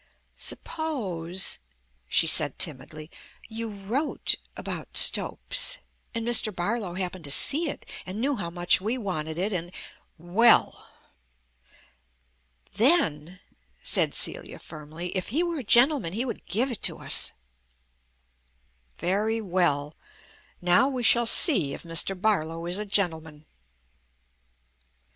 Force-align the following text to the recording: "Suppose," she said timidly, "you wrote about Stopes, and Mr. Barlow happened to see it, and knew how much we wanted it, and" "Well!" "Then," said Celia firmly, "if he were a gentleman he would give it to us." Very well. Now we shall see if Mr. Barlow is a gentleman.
"Suppose," 0.35 1.59
she 2.07 2.25
said 2.25 2.57
timidly, 2.57 3.11
"you 3.47 3.69
wrote 3.69 4.33
about 4.57 4.97
Stopes, 4.97 5.77
and 6.15 6.25
Mr. 6.25 6.51
Barlow 6.51 6.95
happened 6.95 7.23
to 7.25 7.29
see 7.29 7.69
it, 7.69 7.85
and 8.03 8.17
knew 8.17 8.35
how 8.35 8.49
much 8.49 8.81
we 8.81 8.97
wanted 8.97 9.37
it, 9.37 9.53
and" 9.53 9.71
"Well!" 10.39 10.89
"Then," 12.73 13.41
said 13.83 14.15
Celia 14.15 14.57
firmly, 14.57 15.15
"if 15.15 15.27
he 15.27 15.43
were 15.43 15.59
a 15.59 15.63
gentleman 15.63 16.13
he 16.13 16.25
would 16.25 16.47
give 16.47 16.71
it 16.71 16.81
to 16.81 16.97
us." 16.97 17.31
Very 18.97 19.39
well. 19.39 19.93
Now 20.63 20.89
we 20.89 21.03
shall 21.03 21.27
see 21.27 21.75
if 21.75 21.83
Mr. 21.83 22.19
Barlow 22.19 22.65
is 22.65 22.79
a 22.79 22.87
gentleman. 22.87 23.45